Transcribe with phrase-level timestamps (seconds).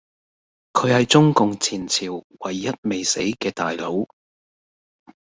[0.73, 4.03] 佢係中共前朝唯一未死既大佬